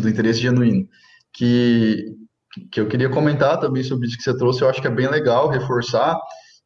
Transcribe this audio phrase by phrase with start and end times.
[0.00, 0.88] do interesse genuíno,
[1.32, 2.04] que,
[2.70, 5.08] que eu queria comentar também sobre isso que você trouxe, eu acho que é bem
[5.08, 6.18] legal reforçar,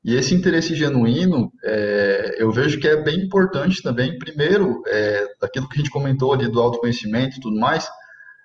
[0.05, 5.69] e esse interesse genuíno, é, eu vejo que é bem importante também, primeiro, é, daquilo
[5.69, 7.89] que a gente comentou ali do autoconhecimento e tudo mais,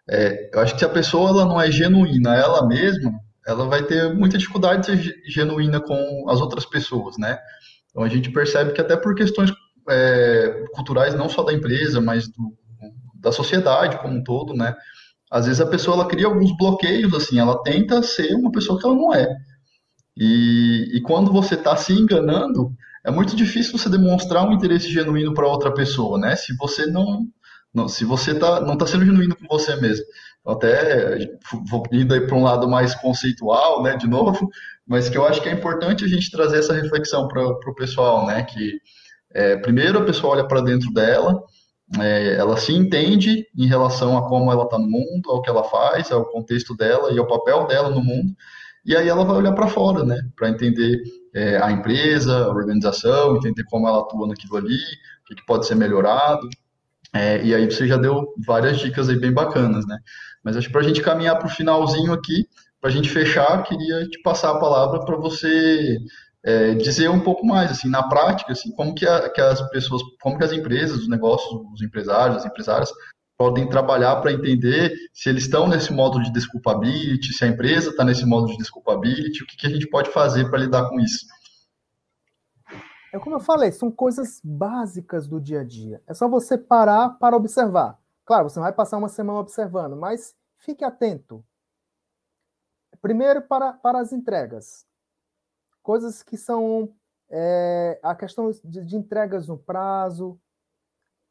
[0.10, 3.12] é, eu acho que se a pessoa ela não é genuína ela mesma,
[3.46, 7.38] ela vai ter muita dificuldade de ser genuína com as outras pessoas, né?
[7.90, 9.52] Então a gente percebe que até por questões
[9.90, 12.54] é, culturais, não só da empresa, mas do,
[13.22, 14.76] da sociedade como um todo, né?
[15.32, 18.86] Às vezes a pessoa ela cria alguns bloqueios, assim, ela tenta ser uma pessoa que
[18.86, 19.28] ela não é.
[20.18, 22.74] E, e quando você está se enganando,
[23.06, 26.36] é muito difícil você demonstrar um interesse genuíno para outra pessoa, né?
[26.36, 27.26] Se você não,
[27.74, 30.06] não se você tá, não está sendo genuíno com você mesmo.
[30.46, 31.18] Até
[31.70, 33.96] vou indo aí para um lado mais conceitual, né?
[33.96, 34.50] De novo,
[34.86, 38.26] mas que eu acho que é importante a gente trazer essa reflexão para o pessoal,
[38.26, 38.44] né?
[38.44, 38.80] Que
[39.34, 41.42] é, primeiro a pessoa olha para dentro dela,
[42.00, 45.64] é, ela se entende em relação a como ela está no mundo, ao que ela
[45.64, 48.34] faz, ao contexto dela e ao papel dela no mundo.
[48.86, 50.18] E aí ela vai olhar para fora, né?
[50.36, 51.02] Para entender
[51.34, 55.66] é, a empresa, a organização, entender como ela atua naquilo ali, o que, que pode
[55.66, 56.48] ser melhorado.
[57.14, 59.98] É, e aí você já deu várias dicas aí bem bacanas, né?
[60.44, 62.48] Mas acho que para a gente caminhar para o finalzinho aqui,
[62.80, 65.98] para a gente fechar, queria te passar a palavra para você
[66.44, 70.02] é, dizer um pouco mais, assim, na prática, assim, como que, a, que, as pessoas,
[70.22, 72.92] como que as empresas, os negócios, os empresários, as empresárias
[73.38, 78.04] podem trabalhar para entender se eles estão nesse modo de desculpability, se a empresa está
[78.04, 81.26] nesse modo de desculpability, o que, que a gente pode fazer para lidar com isso.
[83.14, 86.02] É como eu falei, são coisas básicas do dia a dia.
[86.08, 88.00] É só você parar para observar.
[88.24, 91.44] Claro, você vai passar uma semana observando, mas fique atento.
[93.02, 94.86] Primeiro, para, para as entregas.
[95.82, 96.94] Coisas que são
[97.30, 100.40] é, a questão de, de entregas no prazo,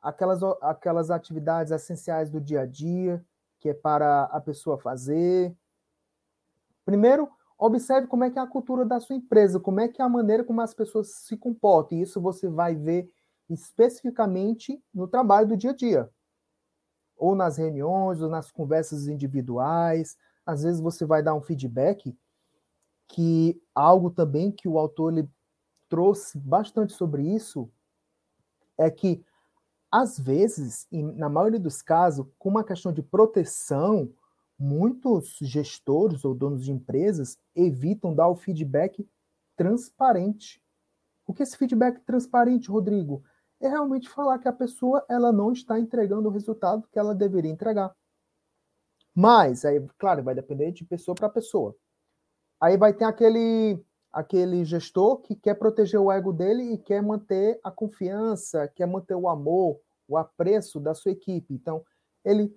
[0.00, 3.24] aquelas, aquelas atividades essenciais do dia a dia,
[3.58, 5.54] que é para a pessoa fazer.
[6.84, 10.04] Primeiro, observe como é que é a cultura da sua empresa, como é que é
[10.04, 11.98] a maneira como as pessoas se comportam.
[11.98, 13.12] E isso você vai ver
[13.48, 16.10] especificamente no trabalho do dia a dia.
[17.16, 20.16] Ou nas reuniões, ou nas conversas individuais.
[20.46, 22.16] Às vezes você vai dar um feedback
[23.10, 25.28] que algo também que o autor ele
[25.88, 27.68] trouxe bastante sobre isso
[28.78, 29.24] é que
[29.90, 34.08] às vezes, na maioria dos casos, com uma questão de proteção,
[34.56, 39.04] muitos gestores ou donos de empresas evitam dar o feedback
[39.56, 40.62] transparente.
[41.26, 43.24] O que é esse feedback transparente, Rodrigo?
[43.60, 47.50] É realmente falar que a pessoa ela não está entregando o resultado que ela deveria
[47.50, 47.92] entregar.
[49.12, 51.76] Mas, aí, claro, vai depender de pessoa para pessoa.
[52.60, 53.82] Aí vai ter aquele
[54.12, 59.14] aquele gestor que quer proteger o ego dele e quer manter a confiança, quer manter
[59.14, 61.54] o amor, o apreço da sua equipe.
[61.54, 61.84] Então,
[62.24, 62.54] ele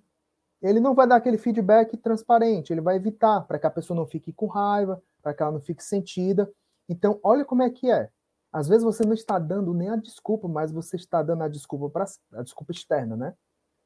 [0.62, 4.06] ele não vai dar aquele feedback transparente, ele vai evitar para que a pessoa não
[4.06, 6.50] fique com raiva, para que ela não fique sentida.
[6.88, 8.08] Então, olha como é que é.
[8.50, 11.90] Às vezes você não está dando nem a desculpa, mas você está dando a desculpa
[11.90, 13.34] para a desculpa externa, né?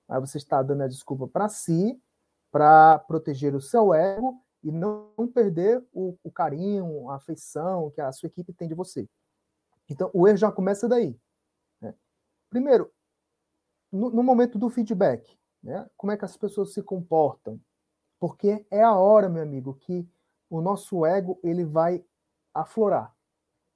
[0.08, 2.00] Aí você está dando a desculpa para si,
[2.50, 8.10] para proteger o seu ego e não perder o, o, carinho, a afeição que a
[8.12, 9.08] sua equipe tem de você.
[9.88, 11.19] Então, o erro já começa daí.
[11.80, 11.94] Né?
[12.50, 12.91] Primeiro,
[13.91, 15.88] no, no, momento do feedback, né?
[15.96, 17.60] como é que as pessoas se comportam?
[18.19, 20.06] Porque é a hora, meu amigo, que
[20.50, 22.04] o nosso ego ele vai
[22.52, 23.14] aflorar.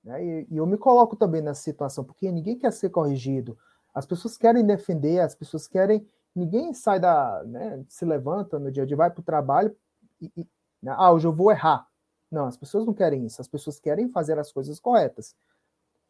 [0.03, 0.25] Né?
[0.25, 3.56] E, e eu me coloco também nessa situação, porque ninguém quer ser corrigido.
[3.94, 6.06] As pessoas querem defender, as pessoas querem.
[6.34, 7.44] Ninguém sai da.
[7.44, 9.76] Né, se levanta no dia a dia, vai para o trabalho
[10.20, 10.47] e, e?
[10.87, 11.87] Ah, hoje eu vou errar.
[12.31, 13.41] Não, as pessoas não querem isso.
[13.41, 15.34] As pessoas querem fazer as coisas corretas.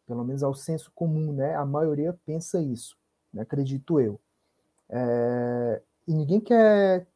[0.06, 1.54] Pelo menos ao senso comum, né?
[1.54, 2.96] A maioria pensa isso,
[3.32, 3.42] né?
[3.42, 4.20] acredito eu.
[4.88, 5.82] É...
[6.06, 7.06] E ninguém quer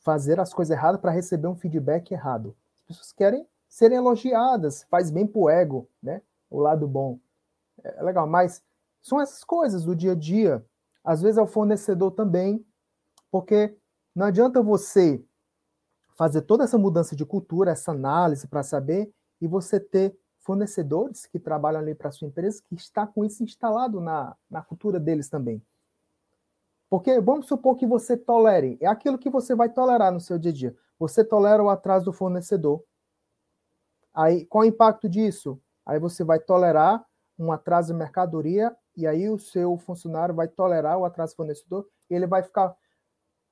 [0.00, 2.54] fazer as coisas erradas para receber um feedback errado.
[2.80, 6.22] As pessoas querem serem elogiadas, faz bem pro ego, né?
[6.50, 7.18] O lado bom.
[7.82, 8.62] É legal, mas
[9.02, 10.64] são essas coisas do dia a dia.
[11.04, 12.64] Às vezes é o fornecedor também,
[13.30, 13.74] porque
[14.14, 15.22] não adianta você
[16.20, 21.38] fazer toda essa mudança de cultura, essa análise para saber e você ter fornecedores que
[21.38, 25.62] trabalham ali para sua empresa que está com isso instalado na, na cultura deles também.
[26.90, 30.50] Porque vamos supor que você tolere, é aquilo que você vai tolerar no seu dia
[30.50, 30.76] a dia.
[30.98, 32.84] Você tolera o atraso do fornecedor.
[34.12, 35.58] Aí, qual é o impacto disso?
[35.86, 37.02] Aí você vai tolerar
[37.38, 41.88] um atraso de mercadoria e aí o seu funcionário vai tolerar o atraso do fornecedor
[42.10, 42.76] e ele vai ficar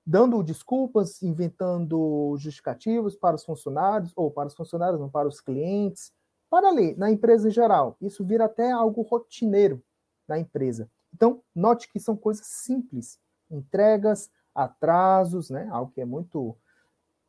[0.08, 6.10] dando desculpas, inventando justificativos para os funcionários, ou para os funcionários, não para os clientes,
[6.48, 7.94] para ali, na empresa em geral.
[8.00, 9.82] Isso vira até algo rotineiro
[10.26, 10.90] na empresa.
[11.12, 13.20] Então, note que são coisas simples,
[13.50, 15.68] entregas, atrasos, né?
[15.70, 16.56] Algo que é muito.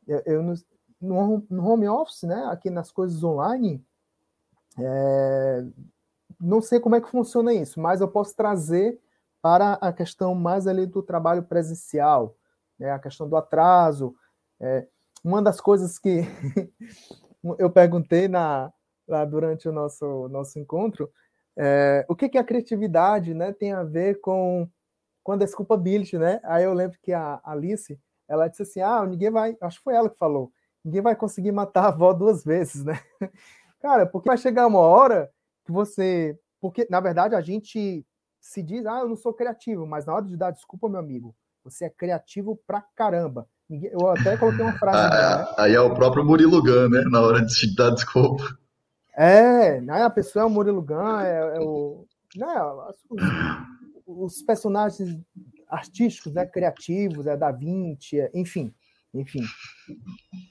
[0.08, 2.46] Eu, eu no, no, home office, né?
[2.46, 3.84] Aqui nas coisas online,
[4.78, 5.66] é,
[6.40, 8.98] não sei como é que funciona isso, mas eu posso trazer
[9.42, 12.36] para a questão mais ali do trabalho presencial,
[12.80, 12.90] né?
[12.90, 14.14] A questão do atraso.
[14.58, 14.86] É,
[15.22, 16.22] uma das coisas que
[17.58, 18.72] eu perguntei na,
[19.06, 21.08] lá durante o nosso, nosso encontro
[21.56, 24.66] é, o que, que a criatividade né, tem a ver com,
[25.22, 26.40] com a desculpability, né?
[26.44, 29.94] Aí eu lembro que a Alice, ela disse assim, ah, ninguém vai, acho que foi
[29.94, 30.50] ela que falou,
[30.84, 32.98] ninguém vai conseguir matar a avó duas vezes, né?
[33.80, 35.30] Cara, porque vai chegar uma hora
[35.64, 38.06] que você, porque na verdade a gente
[38.40, 41.36] se diz, ah, eu não sou criativo, mas na hora de dar desculpa, meu amigo,
[41.64, 43.46] você é criativo pra caramba.
[43.70, 45.14] Eu até coloquei uma frase.
[45.14, 45.54] Ah, né?
[45.58, 47.04] Aí é o próprio Murilo Gun, né?
[47.10, 48.42] Na hora de dar desculpa.
[49.16, 50.02] É, né?
[50.02, 52.06] a pessoa é o Murilo Gun, é, é o.
[52.36, 52.46] Né?
[53.08, 55.20] Os, os, personagens
[55.68, 56.46] artísticos, né?
[56.46, 58.74] criativos, é Da Vinci, é, enfim.
[59.12, 59.42] Enfim.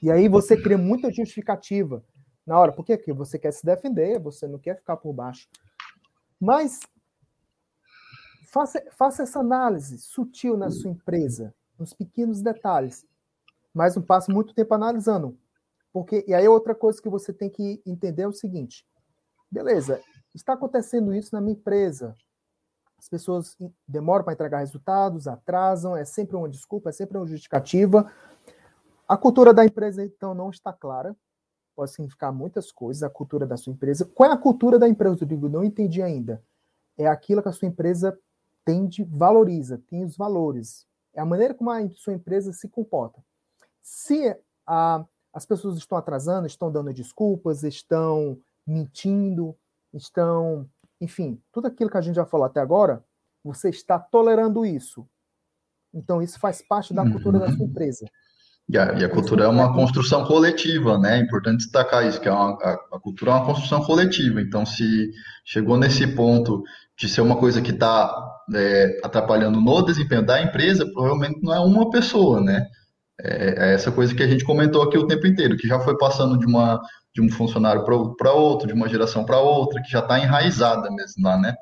[0.02, 2.02] E aí você cria muita justificativa
[2.46, 2.72] na hora.
[2.72, 2.98] Por quê?
[3.12, 5.48] você quer se defender, você não quer ficar por baixo.
[6.38, 6.80] Mas
[8.50, 13.06] faça, faça essa análise sutil na sua empresa, nos pequenos detalhes
[13.74, 15.38] mas não passa muito tempo analisando.
[15.92, 18.86] Porque, e aí outra coisa que você tem que entender é o seguinte:
[19.50, 20.00] beleza,
[20.34, 22.14] está acontecendo isso na minha empresa.
[22.98, 23.56] As pessoas
[23.88, 28.12] demoram para entregar resultados, atrasam, é sempre uma desculpa, é sempre uma justificativa.
[29.08, 31.16] A cultura da empresa, então, não está clara.
[31.74, 34.04] Pode significar muitas coisas, a cultura da sua empresa.
[34.04, 35.48] Qual é a cultura da empresa, Rodrigo?
[35.48, 36.42] Não entendi ainda.
[36.96, 38.16] É aquilo que a sua empresa
[38.64, 40.86] tende, valoriza, tem os valores.
[41.14, 43.22] É a maneira como a sua empresa se comporta.
[43.82, 44.36] Se
[44.66, 49.56] a, as pessoas estão atrasando, estão dando desculpas, estão mentindo,
[49.92, 50.68] estão,
[51.00, 53.04] enfim, tudo aquilo que a gente já falou até agora,
[53.42, 55.06] você está tolerando isso.
[55.92, 57.46] Então, isso faz parte da cultura uhum.
[57.46, 58.06] da sua empresa.
[58.68, 61.18] E a, e a cultura é uma construção coletiva, né?
[61.18, 64.40] É importante destacar isso, que é uma, a, a, cultura é uma construção coletiva.
[64.40, 65.10] Então, se
[65.44, 66.62] chegou nesse ponto
[66.96, 71.60] de ser uma coisa que está é, atrapalhando no desempenho da empresa, provavelmente não é
[71.60, 72.66] uma pessoa, né?
[73.22, 75.96] É, é, essa coisa que a gente comentou aqui o tempo inteiro, que já foi
[75.98, 76.80] passando de, uma,
[77.14, 81.22] de um funcionário para outro, de uma geração para outra, que já está enraizada mesmo
[81.24, 81.54] lá, né?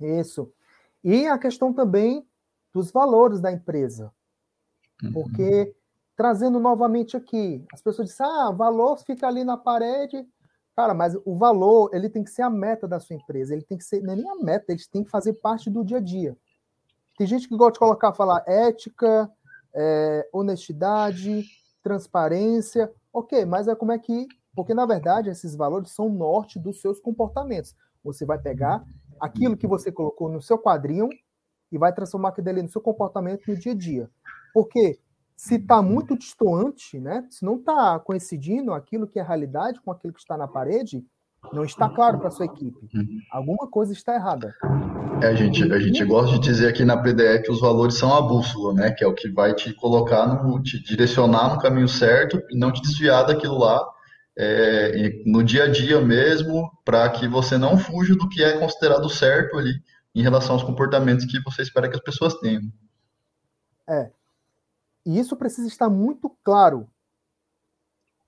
[0.00, 0.50] Isso.
[1.04, 2.26] E a questão também
[2.74, 4.12] dos valores da empresa.
[5.02, 5.12] Uhum.
[5.12, 5.72] Porque, uhum.
[6.16, 10.26] trazendo novamente aqui, as pessoas dizem, ah, valor fica ali na parede.
[10.74, 13.52] Cara, mas o valor, ele tem que ser a meta da sua empresa.
[13.52, 15.84] Ele tem que ser, não é nem a meta, ele tem que fazer parte do
[15.84, 16.36] dia a dia.
[17.16, 19.30] Tem gente que gosta de colocar, falar ética,
[19.74, 21.44] é, honestidade,
[21.82, 22.90] transparência.
[23.12, 24.26] Ok, mas é como é que.
[24.54, 27.74] Porque, na verdade, esses valores são norte dos seus comportamentos.
[28.02, 28.82] Você vai pegar
[29.20, 31.08] aquilo que você colocou no seu quadrinho
[31.70, 34.10] e vai transformar aquilo ali no seu comportamento no dia a dia.
[34.52, 34.98] Porque
[35.42, 37.26] se está muito distante, né?
[37.28, 41.04] Se não está coincidindo aquilo que é realidade com aquilo que está na parede,
[41.52, 42.78] não está claro para sua equipe.
[42.94, 43.18] Uhum.
[43.28, 44.54] Alguma coisa está errada.
[45.20, 48.14] É, a gente, a gente gosta de dizer aqui na PDE que os valores são
[48.14, 48.92] a bússola, né?
[48.92, 52.70] Que é o que vai te colocar, no, te direcionar no caminho certo e não
[52.70, 53.84] te desviar daquilo lá
[54.38, 59.10] é, no dia a dia mesmo, para que você não fuja do que é considerado
[59.10, 59.72] certo ali
[60.14, 62.62] em relação aos comportamentos que você espera que as pessoas tenham.
[63.90, 64.08] É.
[65.04, 66.88] E isso precisa estar muito claro.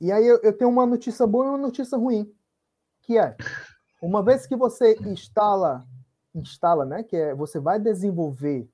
[0.00, 2.34] E aí eu, eu tenho uma notícia boa e uma notícia ruim
[3.04, 3.36] que é
[4.02, 5.86] uma vez que você instala,
[6.34, 8.68] instala, né, que é você vai desenvolver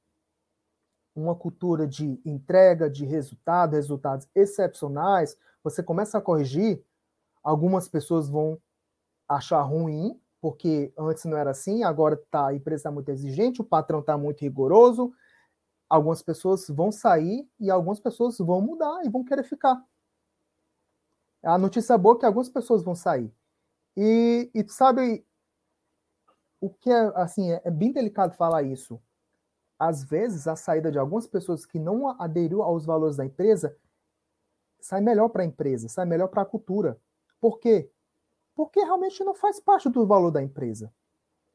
[1.14, 6.82] uma cultura de entrega de resultado, resultados excepcionais, você começa a corrigir,
[7.42, 8.58] algumas pessoas vão
[9.28, 13.64] achar ruim, porque antes não era assim, agora tá, a empresa está muito exigente, o
[13.64, 15.12] patrão está muito rigoroso,
[15.90, 19.84] algumas pessoas vão sair e algumas pessoas vão mudar e vão querer ficar.
[21.42, 23.34] A notícia boa é que algumas pessoas vão sair.
[23.96, 25.26] E, e sabe
[26.60, 29.02] o que é assim é, é bem delicado falar isso.
[29.78, 33.76] Às vezes a saída de algumas pessoas que não aderiu aos valores da empresa
[34.80, 37.00] sai melhor para a empresa, sai melhor para a cultura.
[37.40, 37.90] Por quê?
[38.54, 40.92] Porque realmente não faz parte do valor da empresa.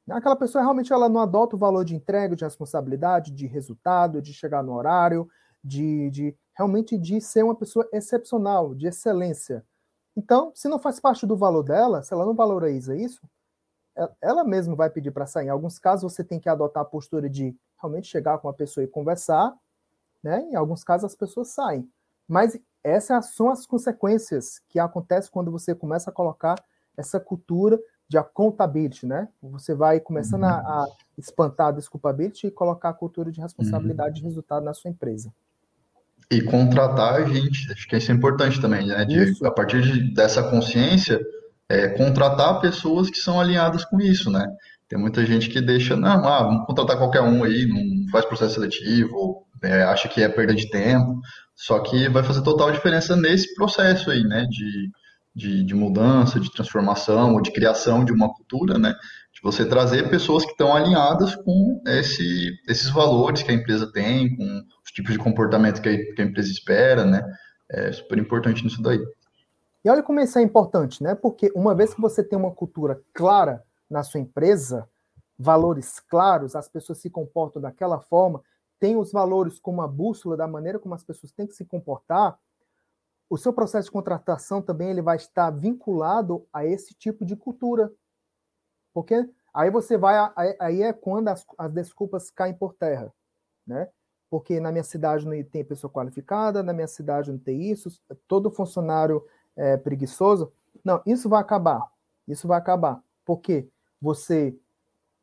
[0.09, 4.33] Aquela pessoa realmente ela não adota o valor de entrega, de responsabilidade, de resultado, de
[4.33, 5.27] chegar no horário,
[5.63, 9.65] de, de realmente de ser uma pessoa excepcional, de excelência.
[10.15, 13.27] Então, se não faz parte do valor dela, se ela não valoriza isso,
[14.21, 15.47] ela mesma vai pedir para sair.
[15.47, 18.83] Em alguns casos, você tem que adotar a postura de realmente chegar com a pessoa
[18.83, 19.53] e conversar,
[20.23, 20.41] né?
[20.51, 21.89] Em alguns casos, as pessoas saem.
[22.27, 26.55] Mas essas são as consequências que acontecem quando você começa a colocar
[26.97, 29.27] essa cultura de accountability, né?
[29.41, 30.49] Você vai começando uhum.
[30.49, 34.15] a, a, espantar a desculpability e colocar a cultura de responsabilidade uhum.
[34.15, 35.33] de resultado na sua empresa.
[36.31, 39.05] E contratar a gente, acho que isso é importante também, né?
[39.05, 41.19] De, a partir de, dessa consciência,
[41.69, 44.45] é, contratar pessoas que são alinhadas com isso, né?
[44.87, 48.55] Tem muita gente que deixa, não, ah, vamos contratar qualquer um aí, não faz processo
[48.55, 51.19] seletivo, é, acha que é perda de tempo,
[51.55, 54.45] só que vai fazer total diferença nesse processo aí, né?
[54.49, 54.91] De,
[55.35, 58.95] de, de mudança, de transformação ou de criação de uma cultura, né?
[59.33, 64.35] De você trazer pessoas que estão alinhadas com esse, esses valores que a empresa tem,
[64.35, 67.21] com os tipos de comportamento que a, que a empresa espera, né?
[67.69, 68.99] É super importante nisso daí.
[69.83, 71.13] E olha como isso é importante, né?
[71.13, 74.87] Porque uma vez que você tem uma cultura clara na sua empresa,
[75.37, 78.41] valores claros, as pessoas se comportam daquela forma,
[78.79, 82.37] tem os valores como a bússola da maneira como as pessoas têm que se comportar,
[83.29, 87.91] o seu processo de contratação também ele vai estar vinculado a esse tipo de cultura.
[88.93, 90.15] Porque aí você vai,
[90.59, 93.11] aí é quando as, as desculpas caem por terra,
[93.65, 93.89] né?
[94.29, 97.89] Porque na minha cidade não tem pessoa qualificada, na minha cidade não tem isso,
[98.27, 100.51] todo funcionário é preguiçoso.
[100.83, 101.81] Não, isso vai acabar.
[102.27, 103.01] Isso vai acabar.
[103.23, 103.67] Porque
[104.01, 104.57] você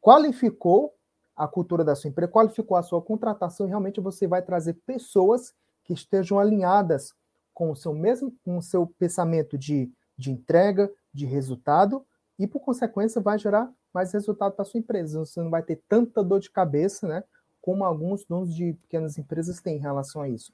[0.01, 0.95] qualificou
[1.37, 5.55] a cultura da sua empresa, qualificou a sua contratação e realmente você vai trazer pessoas
[5.85, 7.15] que estejam alinhadas
[7.55, 12.05] com o seu mesmo, com o seu pensamento de, de entrega, de resultado,
[12.39, 15.19] e por consequência vai gerar mais resultado para sua empresa.
[15.19, 17.23] Você não vai ter tanta dor de cabeça, né?
[17.61, 20.53] Como alguns donos de pequenas empresas têm em relação a isso.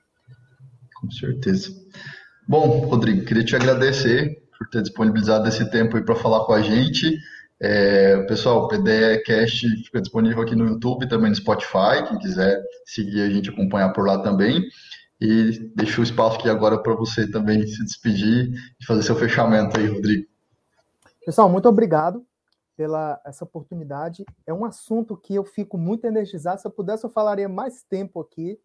[1.00, 1.71] Com certeza.
[2.47, 6.61] Bom, Rodrigo, queria te agradecer por ter disponibilizado esse tempo aí para falar com a
[6.61, 7.17] gente.
[7.61, 13.23] É, pessoal, o PDEcast fica disponível aqui no YouTube, também no Spotify, quem quiser seguir
[13.23, 14.62] a gente acompanhar por lá também.
[15.21, 19.79] E deixo o espaço aqui agora para você também se despedir e fazer seu fechamento
[19.79, 20.29] aí, Rodrigo.
[21.25, 22.25] Pessoal, muito obrigado
[22.77, 24.25] pela essa oportunidade.
[24.47, 26.61] É um assunto que eu fico muito energizado.
[26.61, 28.59] Se eu pudesse, eu falaria mais tempo aqui,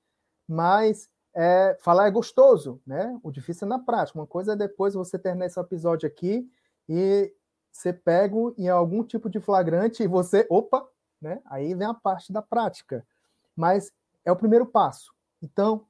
[0.48, 3.20] mas é, falar é gostoso, né?
[3.24, 4.20] O difícil é na prática.
[4.20, 6.48] Uma coisa é depois você terminar esse episódio aqui
[6.88, 7.34] e
[7.72, 10.88] você pega em algum tipo de flagrante e você, opa,
[11.20, 11.42] né?
[11.46, 13.04] Aí vem a parte da prática.
[13.56, 13.92] Mas
[14.24, 15.12] é o primeiro passo.
[15.42, 15.86] Então,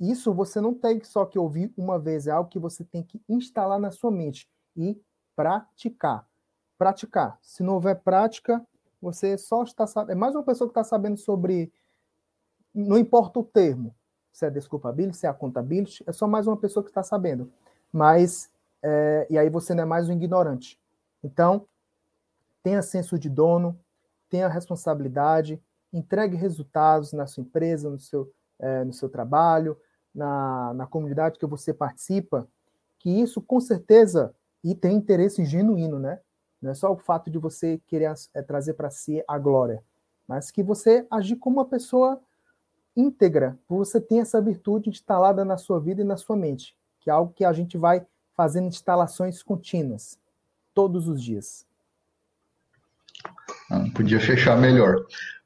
[0.00, 3.22] isso você não tem só que ouvir uma vez, é algo que você tem que
[3.28, 5.00] instalar na sua mente e
[5.36, 6.26] praticar.
[6.76, 7.38] Praticar.
[7.40, 8.64] Se não houver prática,
[9.00, 10.12] você só está sabendo.
[10.12, 11.72] É mais uma pessoa que está sabendo sobre.
[12.74, 13.94] Não importa o termo,
[14.32, 17.52] se é desculpability, se é accountability, é só mais uma pessoa que está sabendo.
[17.92, 18.50] Mas.
[18.82, 20.78] É, e aí você não é mais um ignorante.
[21.22, 21.66] Então,
[22.62, 23.78] tenha senso de dono,
[24.28, 28.30] tenha responsabilidade, entregue resultados na sua empresa, no seu,
[28.64, 29.76] é, no seu trabalho,
[30.14, 32.48] na, na comunidade que você participa,
[32.98, 36.20] que isso com certeza e tem interesse genuíno, né?
[36.62, 39.82] Não é só o fato de você querer é, trazer para si a glória,
[40.26, 42.18] mas que você agir como uma pessoa
[42.96, 47.12] íntegra, você tem essa virtude instalada na sua vida e na sua mente, que é
[47.12, 50.18] algo que a gente vai fazendo instalações contínuas,
[50.72, 51.66] todos os dias.
[53.68, 55.04] Não podia fechar melhor.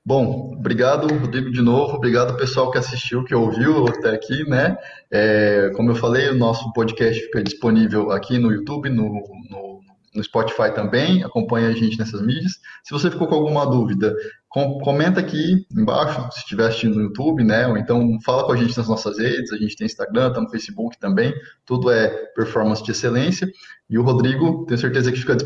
[0.09, 1.97] Bom, obrigado, Rodrigo, de novo.
[1.97, 4.75] Obrigado, pessoal que assistiu, que ouviu até aqui, né?
[5.11, 9.05] É, como eu falei, o nosso podcast fica disponível aqui no YouTube, no,
[9.51, 9.81] no,
[10.15, 11.23] no Spotify também.
[11.23, 12.53] Acompanhe a gente nessas mídias.
[12.83, 14.17] Se você ficou com alguma dúvida,
[14.49, 17.67] com, comenta aqui embaixo, se estiver assistindo no YouTube, né?
[17.67, 19.53] Ou então fala com a gente nas nossas redes.
[19.53, 21.35] A gente tem Instagram, tá no Facebook também.
[21.67, 23.47] Tudo é performance de excelência.
[23.91, 25.37] E o Rodrigo, tenho certeza que fica,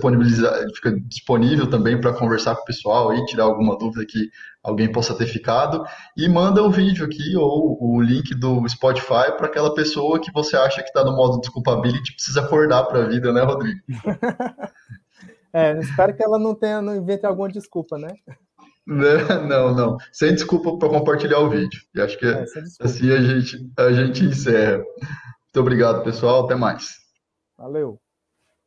[0.75, 4.31] fica disponível também para conversar com o pessoal e tirar alguma dúvida que
[4.63, 5.85] alguém possa ter ficado.
[6.17, 10.57] E manda o vídeo aqui ou o link do Spotify para aquela pessoa que você
[10.57, 13.81] acha que está no modo desculpability precisa acordar para a vida, né, Rodrigo?
[15.53, 18.15] é, espero que ela não tenha, não invente alguma desculpa, né?
[18.87, 19.97] Não, não.
[20.13, 21.81] Sem desculpa para compartilhar o vídeo.
[21.95, 22.45] E acho que é,
[22.81, 24.79] assim a gente, a gente encerra.
[24.79, 26.45] Muito obrigado, pessoal.
[26.45, 26.97] Até mais.
[27.57, 28.02] Valeu.